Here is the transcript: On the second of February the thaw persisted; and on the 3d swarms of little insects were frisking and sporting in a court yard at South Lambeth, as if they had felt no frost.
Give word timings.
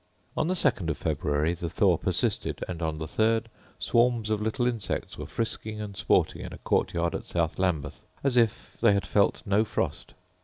On 0.35 0.47
the 0.47 0.55
second 0.55 0.89
of 0.89 0.97
February 0.97 1.53
the 1.53 1.69
thaw 1.69 1.95
persisted; 1.95 2.63
and 2.67 2.81
on 2.81 2.97
the 2.97 3.05
3d 3.05 3.45
swarms 3.77 4.31
of 4.31 4.41
little 4.41 4.65
insects 4.65 5.15
were 5.15 5.27
frisking 5.27 5.79
and 5.79 5.95
sporting 5.95 6.41
in 6.41 6.51
a 6.51 6.57
court 6.57 6.95
yard 6.95 7.13
at 7.13 7.27
South 7.27 7.59
Lambeth, 7.59 8.07
as 8.23 8.35
if 8.35 8.75
they 8.81 8.95
had 8.95 9.05
felt 9.05 9.43
no 9.45 9.63
frost. 9.63 10.15